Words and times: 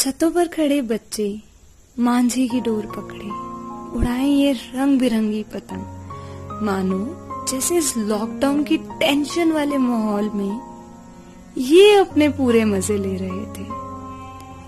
छतों 0.00 0.30
पर 0.30 0.48
खड़े 0.48 0.80
बच्चे 0.82 1.24
मांझी 1.98 2.46
की 2.48 2.60
डोर 2.60 2.86
पकड़े, 2.86 3.26
उड़ाए 3.98 4.26
ये 4.26 4.52
रंग 4.52 4.98
बिरंगी 5.00 5.42
पतंग। 5.42 6.62
मानो 6.62 7.00
जैसे 7.48 7.76
इस 7.76 7.96
लॉकडाउन 7.96 8.62
की 8.64 8.76
टेंशन 8.78 9.52
वाले 9.52 9.78
माहौल 9.78 10.30
में 10.34 10.60
ये 11.58 11.94
अपने 11.96 12.28
पूरे 12.28 12.64
मज़े 12.64 12.96
ले 12.98 13.14
रहे 13.16 13.44
थे। 13.54 13.66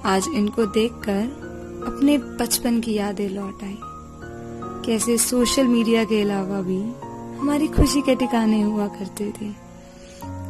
आज 0.08 0.28
इनको 0.34 0.66
देखकर 0.66 1.24
अपने 1.86 2.18
बचपन 2.18 2.80
की 2.80 2.94
यादें 2.94 3.28
लौट 3.28 3.64
आई। 3.64 3.78
कैसे 4.86 5.18
सोशल 5.18 5.68
मीडिया 5.68 6.04
के 6.04 6.22
अलावा 6.22 6.60
भी 6.60 6.80
हमारी 7.38 7.68
खुशी 7.68 8.02
के 8.02 8.14
ठिकाने 8.14 8.62
हुआ 8.62 8.88
करते 8.88 9.32
थे। 9.40 9.61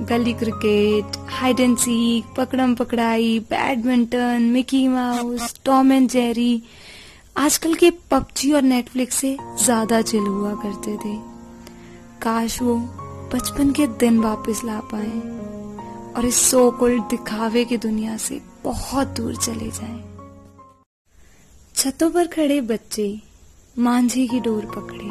गली 0.09 0.33
क्रिकेट 0.35 1.17
हाइड 1.31 1.61
एंड 1.61 1.77
सीक 1.79 2.35
पकड़म 2.37 2.75
पकड़ाई 2.75 3.39
badminton 3.51 4.43
Mickey 4.53 4.87
Mouse 4.89 5.55
Tom 5.65 5.93
and 5.93 6.09
Jerry 6.11 6.63
आजकल 7.39 7.75
के 7.75 7.91
पबजी 8.11 8.53
और 8.53 8.63
नेटफ्लिक्स 8.63 9.17
से 9.17 9.37
ज़्यादा 9.65 10.01
चिल 10.03 10.23
हुआ 10.23 10.55
करते 10.63 10.97
थे। 10.97 11.17
काश 12.23 12.61
वो 12.63 12.77
बचपन 13.35 13.71
के 13.73 13.87
दिन 14.01 14.19
वापस 14.21 14.61
ला 14.65 14.79
पाए 14.93 15.21
और 16.13 16.27
इस 16.27 16.41
सो 16.51 16.71
कोल्ड 16.71 17.03
दिखावे 17.11 17.65
की 17.65 17.77
दुनिया 17.79 18.17
से 18.17 18.41
बहुत 18.65 19.17
दूर 19.17 19.37
चले 19.37 19.71
जाए। 19.71 20.01
छतों 21.75 22.11
पर 22.11 22.27
खड़े 22.27 22.61
बच्चे 22.63 23.07
मांझे 23.77 24.27
की 24.27 24.41
डोर 24.41 24.65
पकड़े, 24.75 25.07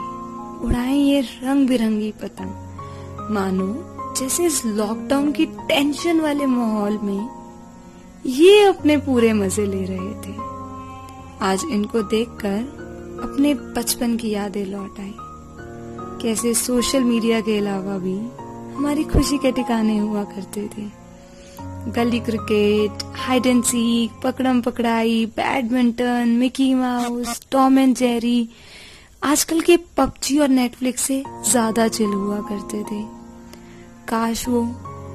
उड़ाए 0.67 0.95
ये 0.95 1.21
रंग 1.21 1.67
बिरंगी 1.67 2.11
पतंग। 2.21 3.31
मानो 3.31 3.67
जैसे 4.17 4.45
इस 4.45 4.65
लॉकडाउन 4.65 5.31
की 5.31 5.45
टेंशन 5.45 6.19
वाले 6.21 6.45
माहौल 6.45 6.97
में 7.03 7.29
ये 8.25 8.63
अपने 8.63 8.97
पूरे 8.97 9.31
मज़े 9.33 9.65
ले 9.65 9.83
रहे 9.85 10.13
थे। 10.23 10.33
आज 11.41 11.63
इनको 11.71 12.01
देखकर 12.09 13.19
अपने 13.23 13.53
बचपन 13.77 14.15
की 14.17 14.29
यादें 14.29 14.65
लौट 14.65 14.99
आई। 14.99 15.13
कैसे 16.21 16.53
सोशल 16.53 17.03
मीडिया 17.03 17.39
के 17.41 17.57
अलावा 17.57 17.97
भी 17.97 18.17
हमारी 18.75 19.03
खुशी 19.03 19.37
के 19.37 19.51
ठिकाने 19.51 19.97
हुआ 19.97 20.23
करते 20.23 20.67
थे। 20.67 20.83
गली 21.91 22.19
क्रिकेट 22.19 23.03
हाइड 23.17 23.45
एंड 23.45 23.63
सीक 23.63 24.19
पकड़म 24.23 24.61
पकड़ाई 24.61 25.25
badminton 25.37 26.35
Mickey 26.39 26.73
Mouse 26.73 27.41
Tom 27.51 27.79
and 27.79 27.95
Jerry 27.95 28.49
आजकल 29.23 29.61
के 29.61 29.77
पबजी 29.97 30.37
और 30.39 30.47
नेटफ्लिक्स 30.49 31.01
से 31.01 31.23
ज़्यादा 31.49 31.87
चिल 31.87 32.07
हुआ 32.07 32.39
करते 32.49 32.83
थे। 32.83 33.01
काश 34.11 34.47
वो 34.47 34.61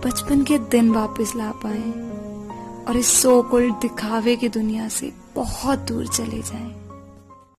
बचपन 0.04 0.44
के 0.44 0.58
दिन 0.58 0.90
वापस 0.90 1.32
ला 1.36 1.50
पाए 1.64 1.90
और 2.84 2.96
इस 2.96 3.08
सो 3.22 3.42
कोल्ड 3.42 3.74
दिखावे 3.74 4.36
की 4.36 4.48
दुनिया 4.48 4.88
से 4.88 5.12
बहुत 5.34 5.78
दूर 5.78 6.06
चले 6.06 6.42
जाएँ। 6.42 6.85